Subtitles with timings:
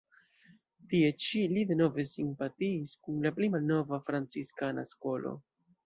[0.93, 5.41] Tie ĉi li denove simpatiis kun la pli malnova, franciskana skolo.